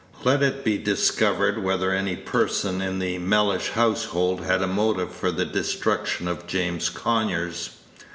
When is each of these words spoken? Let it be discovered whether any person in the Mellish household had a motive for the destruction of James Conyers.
Let 0.23 0.41
it 0.41 0.63
be 0.63 0.79
discovered 0.79 1.63
whether 1.63 1.91
any 1.91 2.15
person 2.15 2.81
in 2.81 2.97
the 2.97 3.19
Mellish 3.19 3.69
household 3.69 4.43
had 4.43 4.63
a 4.63 4.67
motive 4.67 5.11
for 5.13 5.29
the 5.31 5.45
destruction 5.45 6.27
of 6.27 6.47
James 6.47 6.89
Conyers. 6.89 7.69